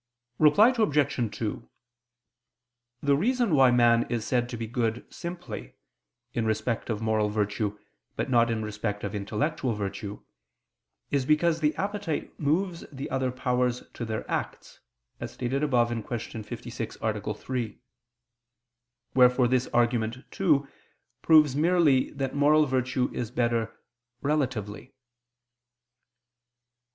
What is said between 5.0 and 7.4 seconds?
simply, in respect of moral